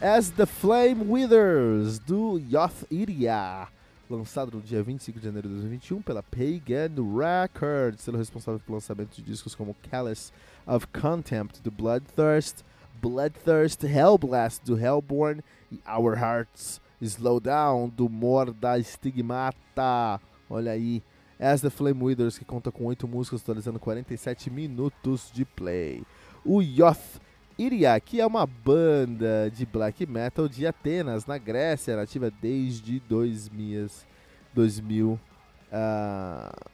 As 0.00 0.30
the 0.30 0.46
Flame 0.46 1.10
Withers, 1.10 1.98
do 1.98 2.38
Yoth 2.38 2.86
Iria, 2.88 3.66
lançado 4.08 4.56
no 4.56 4.62
dia 4.62 4.80
25 4.80 5.18
de 5.18 5.24
janeiro 5.24 5.48
de 5.48 5.54
2021 5.54 6.02
pela 6.02 6.22
Pagan 6.22 6.94
Records, 7.18 8.02
sendo 8.02 8.16
responsável 8.16 8.60
pelo 8.60 8.76
lançamento 8.76 9.16
de 9.16 9.22
discos 9.22 9.56
como 9.56 9.74
Callous 9.90 10.32
of 10.64 10.86
Contempt, 10.86 11.60
do 11.60 11.72
Bloodthirst, 11.72 12.58
Bloodthirst 13.02 13.82
Hellblast, 13.82 14.64
do 14.64 14.78
Hellborn, 14.78 15.42
e 15.72 15.80
Our 15.90 16.16
Hearts 16.16 16.80
Slow 17.00 17.40
Down, 17.40 17.88
do 17.88 18.08
Morda 18.08 18.78
Stigmata. 18.78 20.20
Olha 20.48 20.70
aí, 20.70 21.02
As 21.40 21.60
the 21.60 21.70
Flame 21.70 22.04
Withers, 22.04 22.38
que 22.38 22.44
conta 22.44 22.70
com 22.70 22.84
8 22.84 23.08
músicas, 23.08 23.42
totalizando 23.42 23.80
47 23.80 24.48
minutos 24.48 25.28
de 25.34 25.44
play. 25.44 26.04
O 26.44 26.62
Yoth 26.62 27.20
Iria, 27.58 27.98
que 27.98 28.20
é 28.20 28.26
uma 28.26 28.46
banda 28.46 29.50
de 29.52 29.66
black 29.66 30.06
metal 30.06 30.48
de 30.48 30.64
Atenas, 30.64 31.26
na 31.26 31.36
Grécia, 31.38 31.96
nativa 31.96 32.30
desde 32.30 33.00
2000, 33.00 33.88
2000 34.54 35.18
uh, 35.72 36.70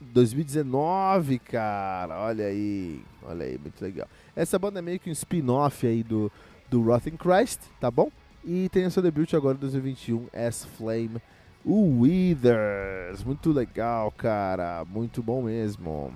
2019, 0.00 1.38
cara. 1.40 2.20
Olha 2.20 2.46
aí, 2.46 3.02
olha 3.22 3.44
aí, 3.44 3.58
muito 3.58 3.82
legal. 3.82 4.08
Essa 4.34 4.58
banda 4.58 4.78
é 4.78 4.82
meio 4.82 4.98
que 4.98 5.10
um 5.10 5.12
spin-off 5.12 5.86
aí 5.86 6.02
do, 6.02 6.32
do 6.70 6.82
Rotting 6.82 7.16
Christ, 7.16 7.60
tá 7.78 7.90
bom? 7.90 8.10
E 8.42 8.70
tem 8.70 8.86
o 8.86 8.90
seu 8.90 9.02
debut 9.02 9.34
agora 9.34 9.58
em 9.58 9.60
2021, 9.60 10.28
As 10.32 10.64
Flame 10.64 11.20
Withers. 11.66 13.22
Muito 13.24 13.52
legal, 13.52 14.10
cara. 14.12 14.86
Muito 14.86 15.22
bom 15.22 15.42
mesmo. 15.42 16.14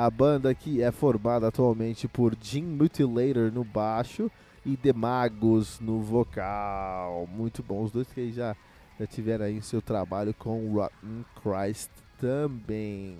A 0.00 0.08
banda 0.08 0.54
que 0.54 0.80
é 0.80 0.92
formada 0.92 1.48
atualmente 1.48 2.06
por 2.06 2.32
Jim 2.40 2.62
Mutilator 2.62 3.50
no 3.52 3.64
baixo 3.64 4.30
e 4.64 4.76
Demagos 4.76 5.80
no 5.80 6.00
vocal. 6.00 7.26
Muito 7.26 7.64
bom, 7.64 7.82
os 7.82 7.90
dois 7.90 8.06
que 8.12 8.30
já, 8.30 8.54
já 8.96 9.06
tiveram 9.08 9.46
aí 9.46 9.60
seu 9.60 9.82
trabalho 9.82 10.32
com 10.32 10.72
Rotten 10.72 11.24
Christ 11.42 11.90
também. 12.16 13.18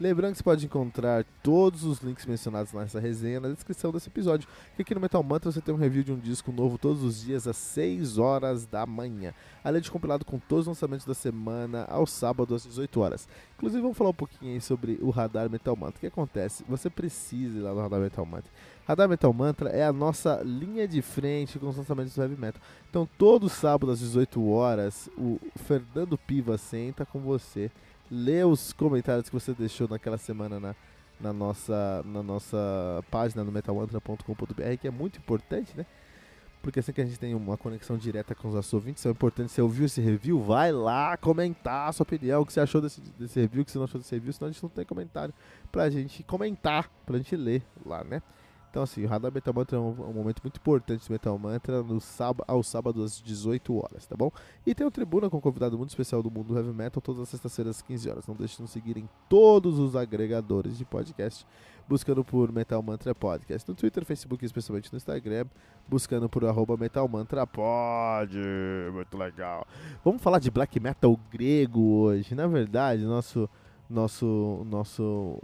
Lembrando 0.00 0.30
que 0.30 0.38
você 0.38 0.44
pode 0.44 0.64
encontrar 0.64 1.24
todos 1.42 1.82
os 1.82 1.98
links 1.98 2.24
mencionados 2.24 2.72
nessa 2.72 3.00
resenha 3.00 3.40
na 3.40 3.48
descrição 3.48 3.90
desse 3.90 4.08
episódio. 4.08 4.48
Que 4.76 4.82
aqui 4.82 4.94
no 4.94 5.00
Metal 5.00 5.20
Mantra 5.24 5.50
você 5.50 5.60
tem 5.60 5.74
um 5.74 5.78
review 5.78 6.04
de 6.04 6.12
um 6.12 6.18
disco 6.18 6.52
novo 6.52 6.78
todos 6.78 7.02
os 7.02 7.20
dias 7.20 7.48
às 7.48 7.56
6 7.56 8.16
horas 8.16 8.64
da 8.64 8.86
manhã. 8.86 9.34
Além 9.64 9.82
de 9.82 9.90
compilado 9.90 10.24
com 10.24 10.38
todos 10.38 10.62
os 10.62 10.68
lançamentos 10.68 11.04
da 11.04 11.14
semana 11.14 11.84
ao 11.86 12.06
sábado 12.06 12.54
às 12.54 12.62
18 12.62 13.00
horas. 13.00 13.28
Inclusive 13.56 13.82
vamos 13.82 13.98
falar 13.98 14.10
um 14.10 14.14
pouquinho 14.14 14.60
sobre 14.62 15.00
o 15.02 15.10
Radar 15.10 15.50
Metal 15.50 15.74
Mantra. 15.74 15.96
O 15.96 16.00
que 16.00 16.06
acontece? 16.06 16.64
Você 16.68 16.88
precisa 16.88 17.58
ir 17.58 17.62
lá 17.62 17.74
no 17.74 17.80
Radar 17.80 17.98
Metal 17.98 18.24
Mantra. 18.24 18.52
Radar 18.86 19.08
Metal 19.08 19.32
Mantra 19.32 19.70
é 19.70 19.84
a 19.84 19.92
nossa 19.92 20.40
linha 20.44 20.86
de 20.86 21.02
frente 21.02 21.58
com 21.58 21.68
os 21.68 21.76
lançamentos 21.76 22.14
do 22.14 22.22
heavy 22.22 22.40
metal. 22.40 22.62
Então 22.88 23.08
todo 23.18 23.48
sábado 23.48 23.90
às 23.90 23.98
18 23.98 24.48
horas 24.48 25.10
o 25.18 25.40
Fernando 25.56 26.16
Piva 26.16 26.56
senta 26.56 27.04
com 27.04 27.18
você 27.18 27.68
lê 28.10 28.44
os 28.44 28.72
comentários 28.72 29.28
que 29.28 29.34
você 29.34 29.52
deixou 29.52 29.88
naquela 29.88 30.18
semana 30.18 30.58
na, 30.58 30.74
na, 31.20 31.32
nossa, 31.32 32.02
na 32.04 32.22
nossa 32.22 33.04
página 33.10 33.44
no 33.44 33.52
metalmantra.com.br, 33.52 34.76
que 34.80 34.88
é 34.88 34.90
muito 34.90 35.18
importante, 35.18 35.76
né? 35.76 35.86
Porque 36.60 36.80
assim 36.80 36.92
que 36.92 37.00
a 37.00 37.04
gente 37.04 37.18
tem 37.18 37.34
uma 37.34 37.56
conexão 37.56 37.96
direta 37.96 38.34
com 38.34 38.48
os 38.48 38.54
nossos 38.54 38.72
ouvintes, 38.72 39.04
é 39.06 39.10
importante 39.10 39.52
você 39.52 39.62
ouviu 39.62 39.86
esse 39.86 40.00
review, 40.00 40.42
vai 40.42 40.72
lá 40.72 41.16
comentar 41.16 41.88
a 41.88 41.92
sua 41.92 42.02
opinião, 42.02 42.42
o 42.42 42.46
que 42.46 42.52
você 42.52 42.60
achou 42.60 42.80
desse, 42.80 43.00
desse 43.00 43.40
review, 43.40 43.62
o 43.62 43.64
que 43.64 43.70
você 43.70 43.78
não 43.78 43.84
achou 43.84 44.00
desse 44.00 44.14
review, 44.14 44.32
senão 44.32 44.48
a 44.48 44.52
gente 44.52 44.62
não 44.62 44.70
tem 44.70 44.84
comentário 44.84 45.32
pra 45.70 45.88
gente 45.88 46.22
comentar, 46.24 46.90
pra 47.06 47.16
gente 47.16 47.36
ler 47.36 47.62
lá, 47.86 48.02
né? 48.02 48.20
Então, 48.78 48.84
assim, 48.84 49.04
o 49.04 49.08
Radar 49.08 49.32
Metal 49.34 49.52
Mantra 49.52 49.76
é 49.76 49.80
um, 49.80 49.88
um, 49.88 50.12
momento 50.12 50.40
muito 50.40 50.58
importante 50.58 51.04
do 51.04 51.10
Metal 51.10 51.36
Mantra 51.36 51.82
no 51.82 52.00
sábado, 52.00 52.44
ao 52.46 52.62
sábado 52.62 53.02
às 53.02 53.20
18 53.20 53.76
horas, 53.76 54.06
tá 54.06 54.14
bom? 54.16 54.30
E 54.64 54.72
tem 54.72 54.86
o 54.86 54.90
Tribuna 54.90 55.28
com 55.28 55.38
um 55.38 55.40
convidado 55.40 55.76
muito 55.76 55.90
especial 55.90 56.22
do 56.22 56.30
mundo 56.30 56.54
do 56.54 56.56
Heavy 56.56 56.72
Metal 56.72 57.02
todas 57.02 57.22
as 57.22 57.28
sextas-feiras 57.28 57.78
às 57.78 57.82
15 57.82 58.08
horas. 58.08 58.26
Não 58.28 58.36
deixe 58.36 58.54
de 58.54 58.62
nos 58.62 58.70
seguir 58.70 58.96
em 58.96 59.08
todos 59.28 59.80
os 59.80 59.96
agregadores 59.96 60.78
de 60.78 60.84
podcast, 60.84 61.44
buscando 61.88 62.22
por 62.22 62.52
Metal 62.52 62.80
Mantra 62.80 63.12
Podcast. 63.16 63.68
No 63.68 63.74
Twitter, 63.74 64.04
Facebook 64.04 64.44
e 64.44 64.46
especialmente 64.46 64.92
no 64.92 64.96
Instagram, 64.96 65.46
buscando 65.88 66.28
por 66.28 66.44
arroba 66.44 66.76
Metal 66.76 67.08
Mantra 67.08 67.48
Pod. 67.48 68.32
Muito 68.92 69.18
legal. 69.18 69.66
Vamos 70.04 70.22
falar 70.22 70.38
de 70.38 70.52
Black 70.52 70.78
Metal 70.78 71.18
grego 71.32 71.80
hoje. 71.80 72.32
Na 72.32 72.46
verdade, 72.46 73.02
nosso... 73.02 73.50
Nosso, 73.90 74.66
nosso 74.66 75.40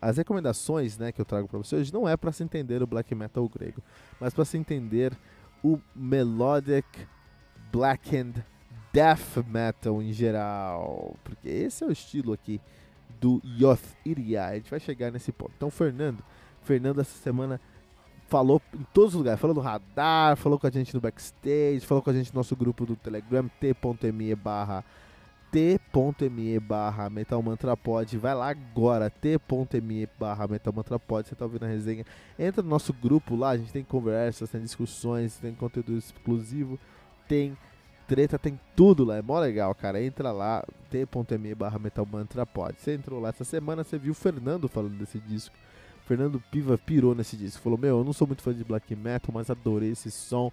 as 0.00 0.16
recomendações 0.16 0.98
né, 0.98 1.12
que 1.12 1.20
eu 1.20 1.24
trago 1.24 1.48
para 1.48 1.58
vocês 1.58 1.82
hoje 1.82 1.92
não 1.92 2.08
é 2.08 2.16
para 2.16 2.32
se 2.32 2.42
entender 2.42 2.82
o 2.82 2.86
black 2.86 3.14
metal 3.14 3.48
grego, 3.48 3.82
mas 4.20 4.34
para 4.34 4.44
se 4.44 4.56
entender 4.58 5.16
o 5.62 5.78
melodic 5.94 6.86
blackened 7.72 8.44
death 8.92 9.44
metal 9.46 10.02
em 10.02 10.12
geral, 10.12 11.16
porque 11.22 11.48
esse 11.48 11.84
é 11.84 11.86
o 11.86 11.92
estilo 11.92 12.32
aqui 12.32 12.60
do 13.20 13.40
Yoth 13.44 13.96
Iria. 14.04 14.46
A 14.46 14.54
gente 14.54 14.70
vai 14.70 14.80
chegar 14.80 15.10
nesse 15.10 15.32
ponto. 15.32 15.52
Então, 15.56 15.70
Fernando, 15.70 16.22
Fernando 16.62 17.00
essa 17.00 17.16
semana 17.18 17.60
falou 18.28 18.60
em 18.74 18.86
todos 18.92 19.14
os 19.14 19.18
lugares, 19.18 19.40
falou 19.40 19.54
no 19.54 19.62
radar, 19.62 20.36
falou 20.36 20.58
com 20.58 20.66
a 20.66 20.70
gente 20.70 20.94
no 20.94 21.00
backstage, 21.00 21.80
falou 21.80 22.02
com 22.02 22.10
a 22.10 22.12
gente 22.12 22.32
no 22.32 22.38
nosso 22.38 22.54
grupo 22.54 22.84
do 22.84 22.94
Telegram 22.94 23.48
t.me 23.60 24.34
barra 24.34 24.84
t.me 25.50 26.60
barra 26.60 27.08
metalmantrapod, 27.08 28.18
vai 28.18 28.34
lá 28.34 28.50
agora, 28.50 29.08
t.me 29.08 30.08
barra 30.18 30.46
metalmantrapod, 30.46 31.26
você 31.26 31.34
tá 31.34 31.44
ouvindo 31.44 31.64
a 31.64 31.68
resenha, 31.68 32.04
entra 32.38 32.62
no 32.62 32.68
nosso 32.68 32.92
grupo 32.92 33.34
lá, 33.34 33.50
a 33.50 33.56
gente 33.56 33.72
tem 33.72 33.82
conversas, 33.82 34.50
tem 34.50 34.60
discussões, 34.60 35.36
tem 35.38 35.54
conteúdo 35.54 35.96
exclusivo, 35.96 36.78
tem 37.26 37.56
treta, 38.06 38.38
tem 38.38 38.58
tudo 38.76 39.04
lá, 39.04 39.16
é 39.16 39.22
mó 39.22 39.38
legal, 39.38 39.74
cara, 39.74 40.02
entra 40.02 40.32
lá, 40.32 40.64
t.me 40.90 41.54
barra 41.54 41.78
metalmantrapod, 41.78 42.74
você 42.78 42.94
entrou 42.94 43.18
lá 43.20 43.30
essa 43.30 43.44
semana, 43.44 43.84
você 43.84 43.96
viu 43.96 44.12
o 44.12 44.14
Fernando 44.14 44.68
falando 44.68 44.98
desse 44.98 45.18
disco, 45.18 45.56
Fernando 46.06 46.42
Piva 46.50 46.76
pirou 46.76 47.14
nesse 47.14 47.36
disco, 47.36 47.62
falou, 47.62 47.78
meu, 47.78 47.98
eu 47.98 48.04
não 48.04 48.12
sou 48.12 48.26
muito 48.26 48.42
fã 48.42 48.52
de 48.54 48.64
black 48.64 48.94
metal, 48.94 49.30
mas 49.32 49.50
adorei 49.50 49.90
esse 49.90 50.10
som, 50.10 50.52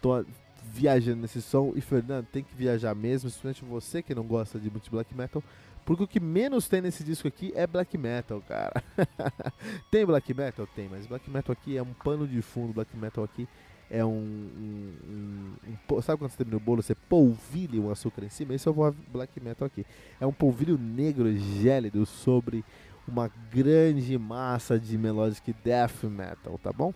tô 0.00 0.24
viajando 0.72 1.22
nesse 1.22 1.42
som. 1.42 1.72
E 1.74 1.80
Fernando, 1.80 2.26
tem 2.26 2.42
que 2.42 2.54
viajar 2.54 2.94
mesmo, 2.94 3.28
especialmente 3.28 3.64
você 3.64 4.02
que 4.02 4.14
não 4.14 4.24
gosta 4.24 4.58
de 4.58 4.70
muito 4.70 4.90
black 4.90 5.14
metal. 5.14 5.42
Porque 5.84 6.02
o 6.02 6.08
que 6.08 6.18
menos 6.18 6.66
tem 6.66 6.80
nesse 6.80 7.04
disco 7.04 7.28
aqui 7.28 7.52
é 7.54 7.66
black 7.66 7.96
metal, 7.98 8.42
cara. 8.48 8.82
tem 9.90 10.06
black 10.06 10.32
metal? 10.32 10.66
Tem, 10.74 10.88
mas 10.88 11.06
black 11.06 11.28
metal 11.30 11.52
aqui 11.52 11.76
é 11.76 11.82
um 11.82 11.92
pano 11.92 12.26
de 12.26 12.40
fundo. 12.40 12.72
Black 12.72 12.96
metal 12.96 13.22
aqui 13.24 13.46
é 13.90 14.04
um. 14.04 14.10
um, 14.10 14.92
um, 15.06 15.76
um 15.92 16.02
sabe 16.02 16.18
quando 16.18 16.30
você 16.30 16.38
termina 16.38 16.56
o 16.56 16.60
bolo, 16.60 16.82
você 16.82 16.94
polvilha 16.94 17.80
um 17.80 17.90
açúcar 17.90 18.24
em 18.24 18.30
cima? 18.30 18.54
Esse 18.54 18.66
é 18.66 18.70
o 18.70 18.94
black 19.12 19.38
metal 19.40 19.66
aqui. 19.66 19.84
É 20.18 20.26
um 20.26 20.32
polvilho 20.32 20.78
negro 20.78 21.30
gélido 21.36 22.06
sobre 22.06 22.64
uma 23.06 23.30
grande 23.52 24.16
massa 24.16 24.78
de 24.78 24.96
melodic 24.96 25.54
death 25.62 26.04
metal, 26.04 26.58
tá 26.58 26.72
bom? 26.72 26.94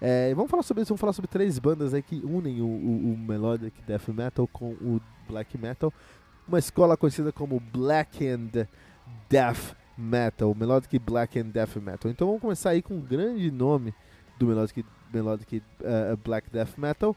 É, 0.00 0.34
vamos 0.34 0.50
falar 0.50 0.62
sobre 0.62 0.82
isso, 0.82 0.88
vamos 0.88 1.00
falar 1.00 1.12
sobre 1.12 1.28
três 1.28 1.58
bandas 1.58 1.92
aí 1.92 2.02
que 2.02 2.16
unem 2.24 2.62
o, 2.62 2.66
o, 2.66 3.12
o 3.12 3.18
Melodic 3.18 3.82
Death 3.82 4.08
Metal 4.08 4.48
com 4.48 4.70
o 4.72 5.00
Black 5.28 5.58
Metal. 5.58 5.92
Uma 6.48 6.58
escola 6.58 6.96
conhecida 6.96 7.30
como 7.30 7.60
Black 7.60 8.26
and 8.26 8.66
Death 9.28 9.76
Metal, 9.96 10.54
Melodic 10.54 10.98
Black 10.98 11.38
and 11.38 11.50
Death 11.50 11.76
Metal. 11.76 12.10
Então 12.10 12.26
vamos 12.26 12.40
começar 12.40 12.70
aí 12.70 12.80
com 12.80 12.94
um 12.94 13.00
grande 13.00 13.50
nome 13.50 13.94
do 14.38 14.46
Melodic, 14.46 14.84
Melodic 15.12 15.58
uh, 15.58 16.16
Black 16.24 16.48
Death 16.50 16.78
Metal. 16.78 17.14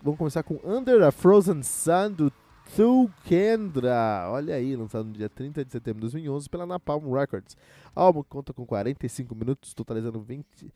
Vamos 0.00 0.18
começar 0.18 0.42
com 0.42 0.60
Under 0.64 1.02
a 1.02 1.10
Frozen 1.10 1.62
Sun 1.62 2.12
do 2.12 2.32
Thukendra. 2.76 4.28
Olha 4.28 4.54
aí, 4.54 4.74
lançado 4.76 5.06
no 5.06 5.12
dia 5.12 5.28
30 5.28 5.64
de 5.64 5.72
setembro 5.72 6.00
de 6.00 6.12
2011 6.12 6.48
pela 6.48 6.66
Napalm 6.66 7.12
Records. 7.12 7.56
O 7.94 8.00
álbum 8.00 8.22
conta 8.22 8.52
com 8.52 8.64
45 8.64 9.34
minutos, 9.34 9.74
totalizando 9.74 10.20
20, 10.20 10.72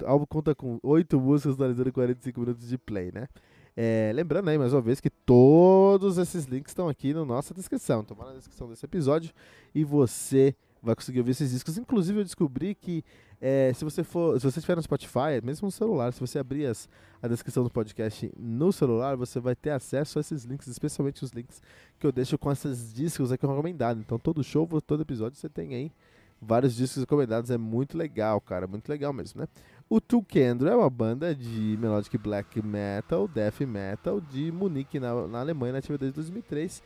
o 0.00 0.06
álbum 0.06 0.26
conta 0.26 0.54
com 0.54 0.78
8 0.82 1.20
músicas 1.20 1.56
totalizando 1.56 1.92
45 1.92 2.40
minutos 2.40 2.68
de 2.68 2.78
play, 2.78 3.10
né? 3.12 3.28
É, 3.76 4.12
lembrando 4.14 4.48
aí, 4.48 4.58
mais 4.58 4.72
uma 4.72 4.82
vez, 4.82 5.00
que 5.00 5.08
todos 5.08 6.18
esses 6.18 6.44
links 6.44 6.70
estão 6.70 6.88
aqui 6.88 7.14
na 7.14 7.24
nossa 7.24 7.54
descrição. 7.54 8.02
Então, 8.02 8.16
na 8.16 8.34
descrição 8.34 8.68
desse 8.68 8.84
episódio 8.84 9.32
e 9.74 9.82
você 9.84 10.54
vai 10.82 10.94
conseguir 10.94 11.20
ouvir 11.20 11.30
esses 11.30 11.50
discos. 11.50 11.78
Inclusive, 11.78 12.20
eu 12.20 12.24
descobri 12.24 12.74
que 12.74 13.04
é, 13.40 13.72
se 13.74 13.84
você 13.84 14.04
for, 14.04 14.38
se 14.38 14.44
você 14.44 14.58
estiver 14.58 14.76
no 14.76 14.82
Spotify, 14.82 15.40
mesmo 15.42 15.66
no 15.66 15.72
celular, 15.72 16.12
se 16.12 16.20
você 16.20 16.38
abrir 16.38 16.66
as, 16.66 16.88
a 17.22 17.28
descrição 17.28 17.64
do 17.64 17.70
podcast 17.70 18.30
no 18.38 18.72
celular, 18.72 19.16
você 19.16 19.40
vai 19.40 19.54
ter 19.54 19.70
acesso 19.70 20.18
a 20.18 20.20
esses 20.20 20.44
links, 20.44 20.66
especialmente 20.66 21.24
os 21.24 21.30
links 21.30 21.62
que 21.98 22.06
eu 22.06 22.12
deixo 22.12 22.36
com 22.36 22.52
esses 22.52 22.92
discos 22.92 23.32
aqui 23.32 23.46
recomendados. 23.46 24.02
Então, 24.02 24.18
todo 24.18 24.44
show, 24.44 24.68
todo 24.80 25.02
episódio, 25.02 25.38
você 25.38 25.48
tem 25.48 25.74
aí 25.74 25.92
vários 26.40 26.74
discos 26.74 27.02
recomendados. 27.02 27.50
É 27.50 27.56
muito 27.56 27.96
legal, 27.96 28.40
cara, 28.40 28.66
muito 28.66 28.88
legal 28.88 29.12
mesmo, 29.12 29.40
né? 29.40 29.48
O 29.92 30.00
Tukendro 30.00 30.70
é 30.70 30.74
uma 30.74 30.88
banda 30.88 31.34
de 31.34 31.76
melodic 31.78 32.16
black 32.16 32.62
metal, 32.62 33.28
death 33.28 33.60
metal 33.60 34.22
de 34.22 34.50
Munique, 34.50 34.98
na, 34.98 35.26
na 35.26 35.40
Alemanha, 35.40 35.74
nativa 35.74 35.98
desde 35.98 36.14
2003. 36.14 36.82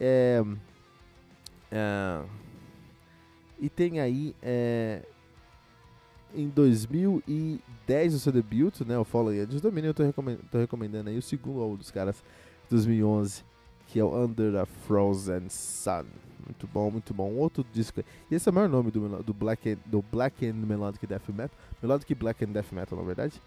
É, 0.00 0.42
é, 1.70 2.20
e 3.60 3.68
tem 3.68 4.00
aí 4.00 4.34
é, 4.42 5.02
em 6.34 6.48
2010 6.48 8.14
o 8.14 8.18
seu 8.18 8.32
debut, 8.32 8.80
né, 8.80 8.98
o 8.98 9.04
Fallen 9.04 9.38
Angels 9.38 9.60
Dominion, 9.60 9.90
eu 9.90 9.94
tô 9.94 10.02
recomendando, 10.02 10.48
tô 10.50 10.58
recomendando 10.58 11.10
aí 11.10 11.16
o 11.16 11.22
segundo 11.22 11.60
álbum 11.60 11.76
dos 11.76 11.92
caras, 11.92 12.24
2011, 12.68 13.44
que 13.88 13.98
é 13.98 14.04
o 14.04 14.24
Under 14.24 14.52
the 14.52 14.66
Frozen 14.86 15.48
Sun. 15.48 16.04
Muito 16.46 16.66
bom, 16.72 16.90
muito 16.90 17.12
bom. 17.12 17.32
Outro 17.32 17.64
disco. 17.72 18.00
E 18.30 18.34
esse 18.34 18.48
é 18.48 18.52
o 18.52 18.54
maior 18.54 18.68
nome 18.68 18.90
do, 18.90 19.22
do, 19.22 19.34
Black, 19.34 19.70
and, 19.70 19.78
do 19.84 20.02
Black 20.02 20.46
and 20.46 20.54
Melodic 20.54 21.06
Death 21.06 21.28
Metal. 21.28 21.58
Melodic 21.82 22.14
Black 22.14 22.44
and 22.44 22.48
Death 22.48 22.72
Metal, 22.72 22.98
na 22.98 23.04
verdade. 23.04 23.40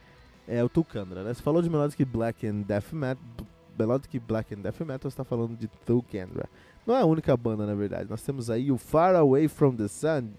É 0.47 0.63
o 0.63 0.69
Tulkandra, 0.69 1.23
né? 1.23 1.33
Você 1.33 1.41
falou 1.41 1.61
de 1.61 1.69
Melodic 1.69 2.03
Black 2.05 2.45
and 2.45 2.61
Death 2.61 2.91
Metal. 2.91 3.23
Melodic 3.77 4.19
Black 4.19 4.53
and 4.53 4.59
Death 4.59 4.79
Metal, 4.81 4.99
você 5.01 5.07
está 5.07 5.23
falando 5.23 5.55
de 5.55 5.67
Tulkandra. 5.85 6.49
Não 6.85 6.95
é 6.95 7.01
a 7.01 7.05
única 7.05 7.35
banda, 7.37 7.65
na 7.65 7.75
verdade. 7.75 8.09
Nós 8.09 8.21
temos 8.21 8.49
aí 8.49 8.71
o 8.71 8.77
Far 8.77 9.15
Away 9.15 9.47
from 9.47 9.75
the 9.75 9.87
Sun, 9.87 10.29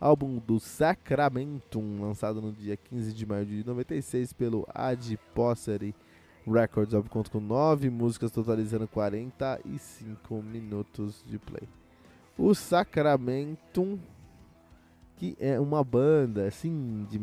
álbum 0.00 0.38
do 0.38 0.58
Sacramentum, 0.60 2.02
lançado 2.02 2.40
no 2.40 2.52
dia 2.52 2.76
15 2.76 3.12
de 3.12 3.26
maio 3.26 3.46
de 3.46 3.64
96 3.64 4.32
pelo 4.32 4.66
Ad 4.74 5.18
Posseri 5.34 5.94
Records. 6.46 6.94
álbum 6.94 7.08
conta 7.08 7.30
com 7.30 7.40
9 7.40 7.90
músicas, 7.90 8.30
totalizando 8.30 8.88
45 8.88 10.42
minutos 10.42 11.24
de 11.26 11.38
play. 11.38 11.68
O 12.36 12.54
Sacramentum, 12.54 13.98
que 15.16 15.36
é 15.38 15.60
uma 15.60 15.84
banda 15.84 16.46
assim 16.46 17.06
de 17.10 17.20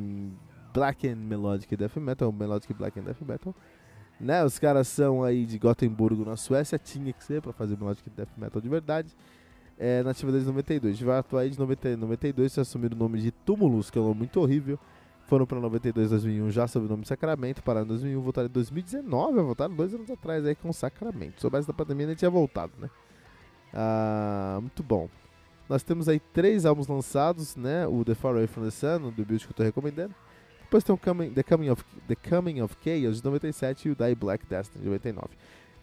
black 0.73 1.07
and 1.07 1.15
melodic 1.15 1.75
death 1.75 1.97
metal, 1.97 2.31
melodic 2.31 2.73
black 2.73 2.99
and 2.99 3.03
death 3.03 3.21
metal, 3.21 3.55
né? 4.19 4.43
Os 4.43 4.59
caras 4.59 4.87
são 4.87 5.23
aí 5.23 5.45
de 5.45 5.57
Gotemburgo, 5.57 6.25
na 6.25 6.35
Suécia, 6.35 6.77
tinha 6.77 7.13
que 7.13 7.23
ser 7.23 7.41
para 7.41 7.53
fazer 7.53 7.77
Melodic 7.77 8.09
Death 8.09 8.29
Metal 8.37 8.61
de 8.61 8.67
verdade. 8.67 9.15
É, 9.77 10.03
nativa 10.03 10.29
desde 10.29 10.47
92. 10.47 10.99
Vai 10.99 11.19
atuar 11.19 11.41
aí 11.41 11.49
de 11.49 11.57
90, 11.57 11.95
92, 11.95 12.51
se 12.51 12.59
assumiram 12.59 12.97
o 12.97 12.99
nome 12.99 13.21
de 13.21 13.31
Tumulus, 13.31 13.89
que 13.89 13.97
é 13.97 14.01
um 14.01 14.05
nome 14.05 14.19
muito 14.19 14.37
horrível. 14.41 14.77
Foram 15.29 15.45
para 15.45 15.59
92, 15.59 16.09
2001, 16.09 16.49
já 16.49 16.67
sob 16.67 16.87
o 16.87 16.89
nome 16.89 17.03
de 17.03 17.07
Sacramento. 17.07 17.61
Pararam 17.61 17.85
em 17.85 17.89
2001, 17.89 18.19
voltaram 18.19 18.47
em 18.47 18.51
2019, 18.51 19.41
voltaram 19.43 19.75
dois 19.75 19.93
anos 19.93 20.09
atrás 20.09 20.43
aí 20.43 20.55
com 20.55 20.73
Sacramento. 20.73 21.35
Se 21.35 21.41
soubesse 21.41 21.67
da 21.67 21.73
pandemia, 21.73 22.07
nem 22.07 22.15
tinha 22.15 22.31
voltado, 22.31 22.73
né? 22.79 22.89
Ah, 23.71 24.57
muito 24.59 24.81
bom. 24.81 25.07
Nós 25.69 25.83
temos 25.83 26.09
aí 26.09 26.19
três 26.19 26.65
álbuns 26.65 26.87
lançados, 26.87 27.55
né? 27.55 27.85
O 27.85 28.03
The 28.03 28.15
Far 28.15 28.31
Away 28.31 28.47
From 28.47 28.63
The 28.63 28.71
Sun, 28.71 29.07
o 29.07 29.11
debut 29.11 29.41
que 29.41 29.45
eu 29.45 29.51
estou 29.51 29.63
recomendando. 29.63 30.15
Depois 30.63 30.83
tem 30.83 30.95
o 30.95 30.97
Coming, 30.97 31.29
The, 31.29 31.43
Coming 31.43 31.69
of, 31.69 31.85
The 32.07 32.15
Coming 32.15 32.61
of 32.61 32.75
Chaos 32.83 33.17
de 33.17 33.23
97 33.23 33.87
e 33.87 33.91
o 33.91 33.95
Die 33.95 34.15
Black 34.15 34.47
Destiny 34.47 34.81
de 34.81 34.89
99. 34.89 35.27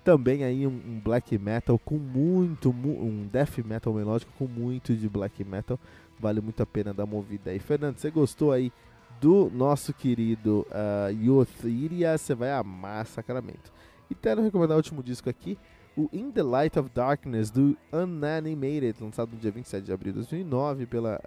Também 0.02 0.42
aí 0.42 0.66
um, 0.66 0.70
um 0.70 1.00
black 1.04 1.38
metal 1.38 1.78
com 1.78 1.98
muito, 1.98 2.70
um 2.70 3.28
death 3.32 3.58
metal 3.64 3.92
melódico 3.92 4.32
com 4.36 4.48
muito 4.48 4.92
de 4.92 5.08
black 5.08 5.44
metal. 5.44 5.78
Vale 6.18 6.40
muito 6.40 6.60
a 6.64 6.66
pena 6.66 6.92
dar 6.92 7.04
uma 7.04 7.14
ouvida 7.14 7.52
aí. 7.52 7.60
Fernando, 7.60 7.96
você 7.98 8.10
gostou 8.10 8.50
aí 8.50 8.72
do 9.20 9.50
nosso 9.50 9.92
querido 9.92 10.66
uh? 10.70 12.18
Você 12.18 12.34
vai 12.34 12.52
amar 12.52 13.06
Sacramento. 13.06 13.72
E 14.10 14.14
quero 14.14 14.42
recomendar 14.42 14.76
o 14.76 14.78
último 14.78 15.02
disco 15.02 15.28
aqui, 15.28 15.58
o 15.96 16.08
In 16.12 16.30
the 16.30 16.42
Light 16.42 16.78
of 16.78 16.90
Darkness 16.94 17.50
do 17.50 17.76
Unanimated, 17.92 18.96
lançado 19.00 19.32
no 19.32 19.38
dia 19.38 19.50
27 19.50 19.84
de 19.84 19.92
abril 19.92 20.12
de 20.12 20.18
2009 20.20 20.86
pela 20.86 21.20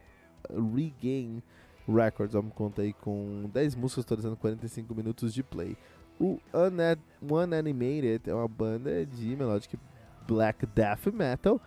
Regain 0.50 1.42
Records. 1.88 2.34
Vamos 2.34 2.54
conta 2.54 2.84
aí 2.84 2.94
com 2.94 3.50
10 3.54 3.76
músicas, 3.76 4.06
totalizando 4.06 4.38
45 4.38 4.96
minutos 4.96 5.34
de 5.34 5.44
play. 5.44 5.76
O 6.20 6.40
One 6.54 7.56
Animated 7.56 8.30
é 8.30 8.34
uma 8.34 8.48
banda 8.48 9.06
de 9.06 9.36
melodic 9.36 9.78
black 10.28 10.66
death 10.68 11.08
metal 11.14 11.60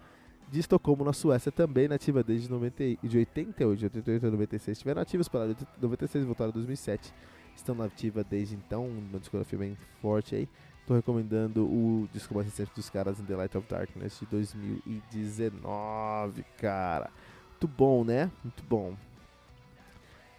de 0.52 0.60
Estocolmo, 0.60 1.02
na 1.02 1.14
Suécia, 1.14 1.50
também 1.50 1.88
nativa 1.88 2.22
desde 2.22 2.50
90, 2.50 2.98
de 3.02 3.18
88, 3.18 3.78
de 3.78 3.86
88 3.86 4.26
a 4.26 4.30
96. 4.30 4.76
Estiveram 4.76 5.00
ativos 5.00 5.26
para 5.26 5.56
96 5.80 6.22
e 6.22 6.26
voltaram 6.26 6.50
em 6.50 6.52
2007. 6.52 7.10
Estão 7.56 7.74
nativa 7.74 8.22
desde 8.22 8.54
então, 8.54 8.86
uma 8.86 9.18
discografia 9.18 9.58
bem 9.58 9.74
forte 10.02 10.34
aí. 10.34 10.46
Estou 10.82 10.94
recomendando 10.94 11.64
o 11.64 12.06
disco 12.12 12.34
mais 12.34 12.46
recente 12.46 12.70
dos 12.74 12.90
caras, 12.90 13.18
In 13.18 13.24
The 13.24 13.34
Light 13.34 13.56
of 13.56 13.66
Darkness, 13.66 14.20
de 14.20 14.26
2019, 14.26 16.44
cara. 16.58 17.08
Muito 17.48 17.66
bom, 17.66 18.04
né? 18.04 18.30
Muito 18.44 18.62
bom. 18.64 18.94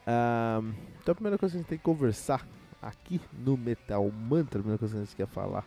Um, 0.06 0.74
então 1.02 1.12
a 1.12 1.16
primeira 1.16 1.40
coisa 1.40 1.54
que 1.54 1.58
a 1.58 1.62
gente 1.62 1.70
tem 1.70 1.80
que 1.80 1.84
conversar 1.84 2.48
aqui 2.80 3.20
no 3.34 3.58
Metal 3.58 4.08
Mantra, 4.12 4.60
a 4.60 4.62
primeira 4.62 4.78
coisa 4.78 4.94
que 4.94 5.02
a 5.02 5.06
gente 5.06 5.16
quer 5.16 5.28
falar 5.28 5.66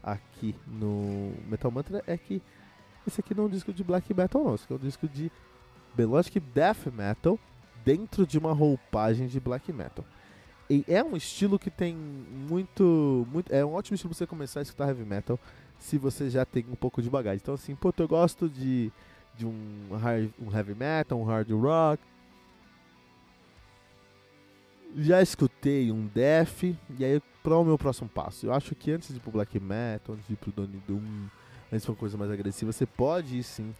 aqui 0.00 0.54
no 0.68 1.32
Metal 1.48 1.70
Mantra 1.70 2.04
é 2.06 2.16
que 2.16 2.40
esse 3.08 3.20
aqui 3.20 3.34
não 3.34 3.44
é 3.44 3.46
um 3.46 3.50
disco 3.50 3.72
de 3.72 3.82
black 3.82 4.12
metal 4.14 4.44
não, 4.44 4.54
esse 4.54 4.64
aqui 4.64 4.72
é 4.72 4.76
um 4.76 4.78
disco 4.78 5.08
de 5.08 5.30
melodic 5.96 6.38
death 6.40 6.86
metal 6.92 7.38
dentro 7.84 8.26
de 8.26 8.38
uma 8.38 8.52
roupagem 8.52 9.26
de 9.26 9.40
black 9.40 9.72
metal. 9.72 10.04
E 10.70 10.84
é 10.86 11.02
um 11.02 11.16
estilo 11.16 11.58
que 11.58 11.70
tem 11.70 11.94
muito, 11.94 13.26
muito 13.32 13.52
é 13.52 13.64
um 13.64 13.72
ótimo 13.72 13.94
estilo 13.94 14.10
pra 14.10 14.18
você 14.18 14.26
começar 14.26 14.60
a 14.60 14.62
escutar 14.62 14.88
heavy 14.88 15.04
metal 15.04 15.38
se 15.78 15.96
você 15.96 16.28
já 16.28 16.44
tem 16.44 16.64
um 16.70 16.74
pouco 16.74 17.00
de 17.00 17.08
bagagem. 17.08 17.40
Então 17.42 17.54
assim, 17.54 17.74
pô, 17.74 17.92
eu 17.96 18.08
gosto 18.08 18.48
de 18.48 18.92
de 19.34 19.46
um, 19.46 19.96
hard, 20.00 20.30
um 20.40 20.54
heavy 20.54 20.74
metal, 20.74 21.18
um 21.20 21.24
hard 21.24 21.48
rock, 21.52 22.02
já 24.96 25.22
escutei 25.22 25.92
um 25.92 26.06
Def, 26.06 26.64
e 26.64 27.04
aí 27.04 27.22
para 27.42 27.56
o 27.56 27.64
meu 27.64 27.78
próximo 27.78 28.08
passo? 28.08 28.46
Eu 28.46 28.52
acho 28.52 28.74
que 28.74 28.90
antes 28.90 29.08
de 29.08 29.16
ir 29.16 29.20
pro 29.20 29.30
Black 29.30 29.58
Metal, 29.60 30.14
antes 30.14 30.26
de 30.26 30.34
ir 30.34 30.36
pro 30.36 30.52
Donny 30.52 30.82
Doom, 30.86 31.28
antes 31.72 31.84
de 31.84 31.90
uma 31.90 31.96
coisa 31.96 32.16
mais 32.16 32.30
agressiva, 32.30 32.72
você 32.72 32.86
pode 32.86 33.38
ir 33.38 33.42
sim 33.42 33.74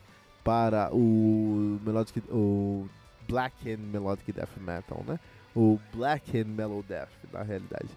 para 0.44 0.90
o 0.94 1.78
Melodic, 1.84 2.22
o 2.30 2.88
Black 3.28 3.70
and 3.70 3.78
Melodic 3.78 4.32
Death 4.32 4.56
Metal, 4.58 5.04
né? 5.06 5.18
O 5.54 5.78
Black 5.94 6.38
and 6.38 6.46
Mellow 6.46 6.82
Death, 6.82 7.10
na 7.32 7.42
realidade. 7.42 7.88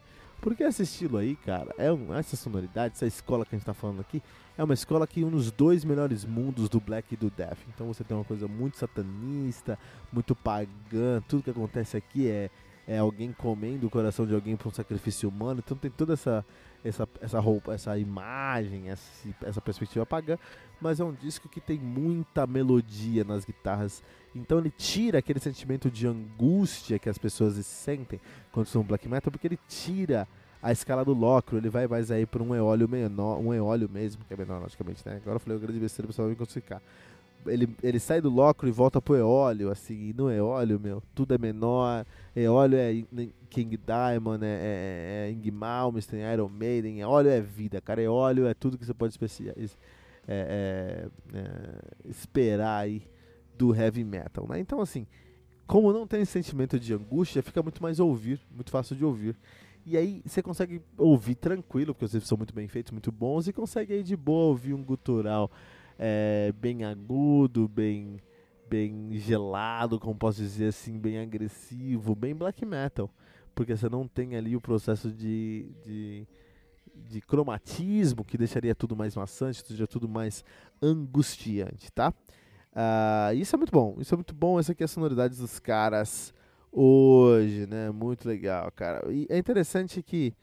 Porque 0.42 0.64
esse 0.64 0.84
estilo 0.84 1.18
aí, 1.18 1.36
cara, 1.36 1.74
é 1.78 1.92
um, 1.92 2.14
essa 2.16 2.36
sonoridade, 2.36 2.96
essa 2.96 3.06
escola 3.06 3.46
que 3.46 3.56
a 3.56 3.58
gente 3.58 3.66
tá 3.66 3.76
falando 3.76 4.02
aqui, 4.02 4.24
é 4.58 4.64
uma 4.64 4.74
escola 4.74 5.06
que 5.06 5.24
une 5.24 5.36
os 5.36 5.52
dois 5.52 5.86
melhores 5.86 6.26
mundos 6.26 6.68
do 6.68 6.80
Black 6.80 7.14
e 7.14 7.18
do 7.18 7.30
Death. 7.30 7.60
Então 7.74 7.88
você 7.88 8.04
tem 8.04 8.18
uma 8.18 8.24
coisa 8.24 8.48
muito 8.48 8.78
satanista, 8.78 9.78
muito 10.12 10.36
pagã, 10.36 11.22
tudo 11.28 11.44
que 11.44 11.52
acontece 11.52 11.96
aqui 11.96 12.28
é 12.28 12.50
é 12.88 12.98
alguém 12.98 13.32
comendo 13.32 13.88
o 13.88 13.90
coração 13.90 14.26
de 14.26 14.34
alguém 14.34 14.56
para 14.56 14.68
um 14.68 14.72
sacrifício 14.72 15.30
humano. 15.30 15.62
Então 15.64 15.78
tem 15.78 15.92
toda 15.92 16.14
essa 16.14 16.46
essa, 16.84 17.08
essa 17.22 17.40
roupa, 17.40 17.74
essa 17.74 17.98
imagem, 17.98 18.90
essa, 18.90 19.30
essa 19.44 19.62
perspectiva 19.62 20.06
pagã, 20.06 20.38
mas 20.80 21.00
é 21.00 21.04
um 21.04 21.14
disco 21.14 21.48
que 21.48 21.62
tem 21.62 21.78
muita 21.78 22.48
melodia 22.48 23.24
nas 23.24 23.46
guitarras. 23.46 24.04
Então 24.36 24.58
ele 24.58 24.72
tira 24.72 25.20
aquele 25.20 25.40
sentimento 25.40 25.90
de 25.92 26.08
angústia 26.08 26.98
que 26.98 27.10
as 27.10 27.18
pessoas 27.18 27.64
sentem 27.66 28.20
quando 28.52 28.68
são 28.68 28.84
black 28.84 29.08
metal, 29.08 29.32
porque 29.32 29.48
ele 29.48 29.60
tira 29.68 30.28
a 30.62 30.72
escala 30.72 31.04
do 31.04 31.14
locro, 31.14 31.58
ele 31.58 31.70
vai 31.70 31.88
mais 31.88 32.12
aí 32.12 32.26
para 32.26 32.42
um 32.42 32.54
eólio 32.54 32.88
menor, 32.88 33.40
um 33.40 33.54
eólio 33.54 33.90
mesmo, 33.90 34.24
que 34.26 34.34
é 34.34 34.38
menor 34.38 34.62
logicamente, 34.62 35.02
né? 35.06 35.18
Agora 35.18 35.36
eu 35.36 35.40
falei 35.40 35.58
o 35.58 35.62
grande 35.62 35.80
besteira, 35.80 36.06
o 36.06 36.10
pessoal 36.10 36.28
vai 36.28 36.32
me 36.32 36.36
crucificar 36.36 36.82
ele, 37.46 37.70
ele 37.82 38.00
sai 38.00 38.22
do 38.22 38.30
locro 38.30 38.68
e 38.68 38.72
volta 38.72 39.02
pro 39.02 39.16
eólio, 39.16 39.70
assim, 39.70 40.10
e 40.10 40.14
no 40.14 40.30
eólio, 40.30 40.80
meu, 40.80 41.02
tudo 41.14 41.34
é 41.34 41.38
menor, 41.38 42.06
eólio 42.36 42.78
é 42.78 43.04
King 43.50 43.78
Diamond, 43.78 44.44
é, 44.44 44.48
é, 44.48 45.28
é 45.28 45.32
Ing 45.32 45.52
Malmsteen, 45.52 46.22
Iron 46.34 46.50
Maiden, 46.50 47.00
eólio 47.00 47.32
é 47.32 47.42
vida, 47.42 47.82
cara, 47.82 48.02
eólio 48.02 48.48
é 48.48 48.54
tudo 48.54 48.78
que 48.78 48.86
você 48.86 48.94
pode 48.94 49.18
é, 49.24 49.54
é, 50.28 51.08
é, 51.34 52.10
esperar 52.10 52.82
aí 52.82 53.04
do 53.58 53.76
heavy 53.76 54.04
metal, 54.04 54.48
né? 54.48 54.60
Então, 54.60 54.82
assim, 54.82 55.06
como 55.68 55.94
não 55.94 56.06
tem 56.06 56.26
sentimento 56.26 56.80
de 56.80 56.94
angústia, 56.94 57.42
fica 57.42 57.62
muito 57.62 57.82
mais 57.82 58.00
ouvir, 58.00 58.40
muito 58.52 58.72
fácil 58.72 58.96
de 58.96 59.06
ouvir. 59.06 59.36
E 59.86 59.98
aí 59.98 60.22
você 60.26 60.42
consegue 60.42 60.82
ouvir 60.98 61.36
tranquilo, 61.36 61.94
porque 61.94 62.06
os 62.06 62.24
são 62.24 62.38
muito 62.38 62.54
bem 62.54 62.68
feitos, 62.68 62.92
muito 62.92 63.12
bons, 63.12 63.48
e 63.48 63.54
consegue 63.54 63.94
aí 63.94 64.04
de 64.04 64.16
boa 64.16 64.48
ouvir 64.48 64.74
um 64.74 64.84
gutural 64.84 65.50
é, 66.04 66.52
bem 66.54 66.84
agudo, 66.84 67.68
bem, 67.68 68.20
bem 68.68 69.12
gelado, 69.20 70.00
como 70.00 70.16
posso 70.16 70.42
dizer 70.42 70.70
assim, 70.70 70.98
bem 70.98 71.20
agressivo, 71.20 72.16
bem 72.16 72.34
black 72.34 72.66
metal. 72.66 73.08
Porque 73.54 73.78
você 73.78 73.88
não 73.88 74.08
tem 74.08 74.36
ali 74.36 74.56
o 74.56 74.62
processo 74.62 75.12
de, 75.12 75.68
de, 75.86 76.28
de 77.08 77.22
cromatismo 77.22 78.26
que 78.26 78.36
deixaria 78.36 78.74
tudo 78.74 78.96
mais 78.96 79.16
maçante, 79.16 79.62
deixaria 79.62 79.86
tudo 79.86 80.10
mais 80.10 80.44
angustiante, 80.82 81.92
tá? 81.92 82.12
Uh, 82.72 83.36
isso 83.36 83.56
é 83.56 83.58
muito 83.58 83.72
bom, 83.72 83.98
isso 84.00 84.16
é 84.16 84.18
muito 84.18 84.34
bom, 84.34 84.60
essa 84.60 84.72
aqui 84.72 84.82
é 84.82 84.86
a 84.86 84.88
sonoridade 84.88 85.38
dos 85.38 85.60
caras 85.60 86.34
hoje, 86.72 87.68
né? 87.68 87.92
Muito 87.92 88.28
legal, 88.28 88.72
cara. 88.72 89.04
E 89.12 89.28
é 89.30 89.38
interessante 89.38 90.02
que 90.02 90.34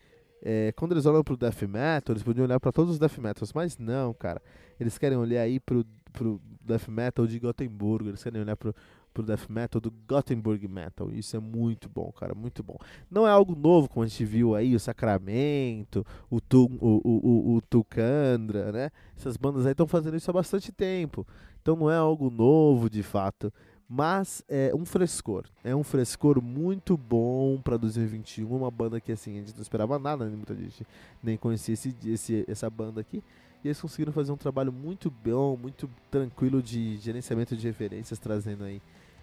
é, 0.42 0.72
quando 0.72 0.92
eles 0.92 1.06
olham 1.06 1.22
pro 1.22 1.36
death 1.36 1.62
metal, 1.62 2.12
eles 2.14 2.22
podiam 2.22 2.44
olhar 2.44 2.60
para 2.60 2.72
todos 2.72 2.92
os 2.92 2.98
death 2.98 3.18
metals, 3.18 3.52
mas 3.52 3.78
não, 3.78 4.14
cara. 4.14 4.40
Eles 4.78 4.96
querem 4.96 5.18
olhar 5.18 5.42
aí 5.42 5.58
pro, 5.58 5.84
pro 6.12 6.40
death 6.60 6.88
metal 6.88 7.26
de 7.26 7.38
Gothenburg, 7.38 8.08
eles 8.08 8.22
querem 8.22 8.40
olhar 8.40 8.56
pro, 8.56 8.74
pro 9.12 9.22
death 9.22 9.48
metal 9.48 9.80
do 9.80 9.90
Gothenburg 9.90 10.66
Metal. 10.68 11.10
Isso 11.10 11.36
é 11.36 11.40
muito 11.40 11.88
bom, 11.88 12.12
cara, 12.12 12.34
muito 12.34 12.62
bom. 12.62 12.76
Não 13.10 13.26
é 13.26 13.30
algo 13.30 13.54
novo, 13.56 13.88
como 13.88 14.04
a 14.04 14.06
gente 14.06 14.24
viu 14.24 14.54
aí, 14.54 14.74
o 14.74 14.80
Sacramento, 14.80 16.06
o, 16.30 16.40
tu, 16.40 16.66
o, 16.80 17.00
o, 17.04 17.52
o, 17.52 17.56
o 17.56 17.60
Tucandra, 17.62 18.70
né? 18.70 18.90
Essas 19.16 19.36
bandas 19.36 19.66
aí 19.66 19.72
estão 19.72 19.86
fazendo 19.86 20.16
isso 20.16 20.30
há 20.30 20.34
bastante 20.34 20.70
tempo. 20.70 21.26
Então 21.60 21.74
não 21.74 21.90
é 21.90 21.96
algo 21.96 22.30
novo 22.30 22.88
de 22.88 23.02
fato 23.02 23.52
mas 23.88 24.44
é 24.48 24.72
um 24.74 24.84
frescor. 24.84 25.44
É 25.64 25.74
um 25.74 25.82
frescor 25.82 26.42
muito 26.42 26.96
bom 26.96 27.58
para 27.62 27.76
2021. 27.76 28.46
Uma 28.54 28.70
banda 28.70 29.00
que 29.00 29.10
assim, 29.10 29.36
a 29.36 29.40
gente 29.40 29.54
não 29.54 29.62
esperava 29.62 29.98
nada, 29.98 30.26
né? 30.26 30.36
muita 30.36 30.54
gente 30.54 30.86
nem 31.22 31.38
conhecia 31.38 31.72
esse, 31.72 31.96
esse, 32.04 32.44
essa 32.46 32.68
banda 32.68 33.00
aqui. 33.00 33.22
E 33.64 33.68
eles 33.68 33.80
conseguiram 33.80 34.12
fazer 34.12 34.30
um 34.30 34.36
trabalho 34.36 34.72
muito 34.72 35.10
bom, 35.10 35.56
muito 35.56 35.88
tranquilo 36.10 36.62
de 36.62 36.98
gerenciamento 36.98 37.56
de 37.56 37.66
referências, 37.66 38.18
trazendo 38.18 38.64
aí 38.64 38.80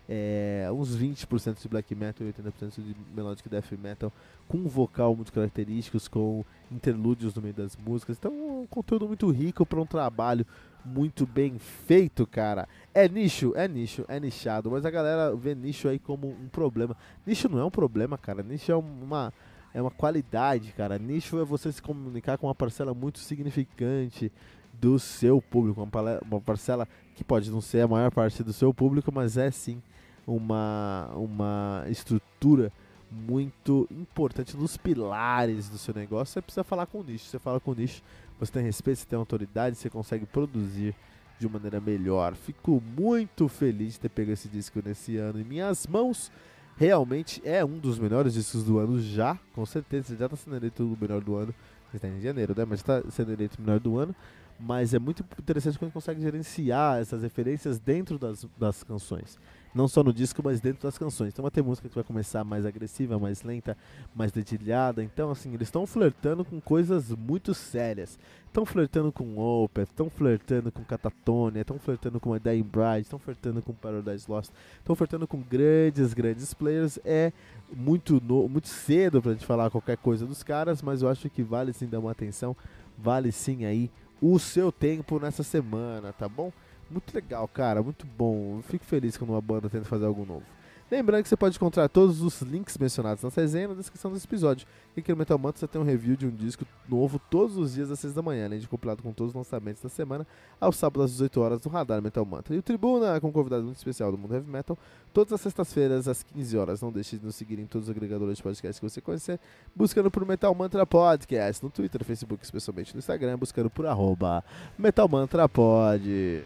é, 0.10 0.68
uns 0.72 0.96
20% 0.98 1.62
de 1.62 1.68
black 1.68 1.94
metal 1.96 2.28
e 2.28 2.34
80% 2.34 2.76
de 2.76 2.96
melodic 3.16 3.48
death 3.48 3.72
metal, 3.82 4.12
com 4.48 4.58
um 4.58 4.68
vocal 4.68 5.16
muito 5.16 5.32
característicos, 5.32 6.08
com 6.08 6.44
interlúdios 6.72 7.34
no 7.36 7.42
meio 7.42 7.54
das 7.54 7.78
músicas. 7.78 8.18
Então, 8.18 8.32
um 8.62 8.68
conteúdo 8.68 9.08
muito 9.08 9.30
rico 9.32 9.66
para 9.66 9.80
um 9.80 9.86
trabalho 9.86 10.46
muito 10.86 11.26
bem 11.26 11.58
feito, 11.58 12.28
cara. 12.28 12.68
É 12.94 13.10
nicho, 13.10 13.54
é 13.56 13.68
nicho, 13.68 14.06
é 14.08 14.20
nichado, 14.20 14.70
mas 14.70 14.86
a 14.86 14.92
galera 14.92 15.36
vê 15.36 15.56
nicho 15.56 15.88
aí 15.88 15.98
como 15.98 16.30
um 16.30 16.48
problema. 16.48 16.96
Nicho 17.26 17.50
não 17.50 17.60
é 17.60 17.66
um 17.66 17.72
problema, 17.72 18.18
cara. 18.18 18.44
Nicho 18.44 18.72
é 18.72 18.76
uma 18.76 19.34
é 19.74 19.82
uma 19.82 19.92
qualidade, 19.92 20.72
cara. 20.72 20.98
Nicho 20.98 21.38
é 21.40 21.44
você 21.44 21.72
se 21.72 21.82
comunicar 21.82 22.38
com 22.38 22.48
uma 22.48 22.56
parcela 22.56 22.94
muito 22.94 23.20
significante 23.20 24.32
do 24.72 24.98
seu 25.00 25.42
público, 25.42 25.88
uma 26.30 26.42
parcela 26.42 26.88
que 27.16 27.24
pode 27.24 27.50
não 27.50 27.62
ser 27.62 27.82
a 27.82 27.88
maior 27.88 28.12
parte 28.12 28.44
do 28.44 28.54
seu 28.54 28.74
público, 28.74 29.12
mas 29.12 29.38
é 29.38 29.52
sim 29.52 29.82
uma 30.28 31.12
uma 31.16 31.86
estrutura 31.90 32.72
muito 33.12 33.88
importante 33.92 34.58
nos 34.58 34.78
pilares 34.78 35.70
do 35.70 35.78
seu 35.78 35.94
negócio. 35.94 36.34
Você 36.34 36.42
precisa 36.42 36.64
falar 36.64 36.86
com 36.86 37.00
o 37.00 37.04
nicho. 37.04 37.26
Você 37.26 37.40
fala 37.40 37.60
com 37.60 37.72
o 37.72 37.76
nicho, 37.76 38.02
você 38.40 38.52
tem 38.52 38.64
respeito, 38.64 39.00
você 39.00 39.06
tem 39.06 39.18
autoridade, 39.18 39.76
você 39.76 39.90
consegue 39.90 40.26
produzir 40.26 40.96
de 41.40 41.48
maneira 41.48 41.80
melhor. 41.80 42.36
Fico 42.36 42.82
muito 42.98 43.48
feliz 43.48 43.94
de 43.94 44.02
ter 44.02 44.10
pego 44.10 44.32
esse 44.32 44.48
disco 44.48 44.82
nesse 44.84 45.18
ano 45.18 45.40
em 45.40 45.44
minhas 45.44 45.88
mãos. 45.88 46.32
Realmente 46.78 47.42
é 47.46 47.64
um 47.64 47.78
dos 47.78 47.98
melhores 47.98 48.34
discos 48.34 48.64
do 48.64 48.78
ano 48.78 49.00
já, 49.00 49.40
com 49.54 49.66
certeza. 49.66 50.16
Já 50.16 50.26
está 50.26 50.38
sendo 50.38 50.56
eleito 50.56 50.84
o 50.84 50.98
melhor 51.00 51.22
do 51.22 51.36
ano. 51.36 51.54
Está 51.94 52.10
em 52.10 52.20
janeiro, 52.20 52.54
né? 52.58 52.66
Mas 52.66 52.80
está 52.80 53.02
sendo 53.10 53.32
eleito 53.32 53.58
o 53.58 53.62
melhor 53.62 53.80
do 53.80 53.98
ano. 53.98 54.14
Mas 54.60 54.94
é 54.94 55.00
muito 55.00 55.24
interessante 55.40 55.80
quando 55.80 55.92
consegue 55.92 56.22
gerenciar 56.22 57.00
essas 57.00 57.22
referências 57.22 57.80
dentro 57.80 58.18
das, 58.18 58.46
das 58.58 58.84
canções 58.84 59.38
não 59.76 59.90
só 59.90 60.02
no 60.02 60.14
disco, 60.14 60.42
mas 60.42 60.62
dentro 60.62 60.84
das 60.84 60.98
canções. 60.98 61.34
Então 61.34 61.44
vai 61.44 61.52
ter 61.52 61.62
música 61.62 61.90
que 61.90 61.96
vai 61.96 62.04
começar 62.04 62.46
mais 62.46 62.66
agressiva, 62.66 63.20
mais 63.20 63.44
lenta, 63.44 63.78
mais 64.16 64.32
dedilhada. 64.32 65.04
Então, 65.04 65.30
assim, 65.30 65.54
eles 65.54 65.68
estão 65.68 65.86
flertando 65.86 66.46
com 66.46 66.62
coisas 66.62 67.12
muito 67.12 67.54
sérias. 67.54 68.18
Estão 68.48 68.66
flertando 68.66 69.12
com 69.12 69.38
Opeth, 69.38 69.84
estão 69.84 70.10
flertando 70.10 70.72
com 70.72 70.82
Catatonia, 70.82 71.60
estão 71.60 71.78
flertando 71.78 72.22
com 72.22 72.34
A 72.34 72.38
Dying 72.38 72.64
Bride, 72.64 73.02
estão 73.02 73.20
flertando 73.20 73.62
com 73.62 73.74
Paradise 73.74 74.32
Lost, 74.32 74.50
estão 74.80 74.96
flertando 74.96 75.28
com 75.28 75.42
grandes, 75.42 76.14
grandes 76.14 76.54
players. 76.54 76.98
É 77.04 77.34
muito, 77.76 78.24
no, 78.26 78.48
muito 78.48 78.70
cedo 78.70 79.22
pra 79.22 79.34
gente 79.34 79.46
falar 79.46 79.70
qualquer 79.70 79.98
coisa 79.98 80.26
dos 80.26 80.42
caras, 80.42 80.82
mas 80.82 81.02
eu 81.02 81.10
acho 81.10 81.30
que 81.30 81.44
vale 81.44 81.74
sim 81.74 81.86
dar 81.86 82.00
uma 82.00 82.12
atenção, 82.12 82.56
vale 82.98 83.30
sim 83.30 83.66
aí 83.66 83.92
o 84.22 84.40
seu 84.40 84.72
tempo 84.72 85.20
nessa 85.20 85.44
semana, 85.44 86.14
tá 86.14 86.30
bom? 86.30 86.50
Muito 86.90 87.14
legal, 87.14 87.48
cara, 87.48 87.82
muito 87.82 88.06
bom. 88.06 88.62
Fico 88.64 88.86
feliz 88.86 89.18
quando 89.18 89.32
uma 89.32 89.42
banda 89.42 89.70
tenta 89.70 89.86
fazer 89.86 90.06
algo 90.06 90.26
novo. 90.26 90.46
Lembrando 90.90 91.24
que 91.24 91.30
você 91.30 91.36
pode 91.36 91.56
encontrar 91.56 91.90
todos 91.90 92.22
os 92.22 92.42
links 92.42 92.78
mencionados 92.78 93.24
na 93.24 93.30
resenha 93.36 93.70
na 93.70 93.74
descrição 93.74 94.12
desse 94.12 94.28
episódio. 94.28 94.68
E 94.96 95.00
aqui 95.00 95.12
no 95.12 95.18
Metal 95.18 95.38
Mantra 95.38 95.60
você 95.60 95.68
tem 95.68 95.82
um 95.82 95.84
review 95.84 96.16
de 96.16 96.28
um 96.28 96.30
disco 96.30 96.64
novo 96.88 97.20
todos 97.28 97.58
os 97.58 97.74
dias 97.74 97.90
às 97.90 98.00
6 98.00 98.14
da 98.14 98.22
manhã, 98.22 98.46
além 98.46 98.60
de 98.60 98.68
compilado 98.68 99.02
com 99.02 99.12
todos 99.12 99.32
os 99.32 99.36
lançamentos 99.36 99.82
da 99.82 99.90
semana, 99.90 100.28
aos 100.62 100.78
sábados 100.78 101.06
às 101.06 101.12
18 101.14 101.42
horas 101.42 101.64
no 101.64 101.72
Radar 101.72 102.04
Metal 102.04 102.24
Mantra. 102.24 102.54
E 102.54 102.60
o 102.60 102.62
Tribuna, 102.62 103.20
com 103.20 103.30
um 103.30 103.32
convidado 103.32 103.64
muito 103.64 103.78
especial 103.78 104.12
do 104.12 104.18
mundo 104.18 104.36
heavy 104.36 104.48
metal, 104.48 104.78
todas 105.12 105.34
as 105.34 105.42
sextas-feiras 105.42 106.08
às 106.08 106.22
15 106.22 106.56
horas. 106.56 106.82
Não 106.82 106.92
deixe 106.92 107.18
de 107.18 107.26
nos 107.26 107.36
seguir 107.36 107.58
em 107.58 107.66
todos 107.66 107.90
os 107.90 107.96
agregadores 107.96 108.38
de 108.38 108.44
podcast 108.44 108.80
que 108.80 108.88
você 108.88 109.02
conhecer, 109.02 109.40
buscando 109.76 110.12
por 110.12 110.24
Metal 110.24 110.54
Mantra 110.54 110.86
Podcast, 110.86 111.64
no 111.64 111.72
Twitter, 111.72 112.04
Facebook, 112.04 112.44
especialmente 112.44 112.94
no 112.94 113.00
Instagram, 113.00 113.40
buscando 113.40 113.72
por 113.72 113.88
arroba 113.88 114.44
Metal 114.78 115.10
Mantra 115.10 115.50
Pod. 115.50 116.46